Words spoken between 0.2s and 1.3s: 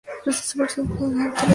Otras de sus películas como actriz son "What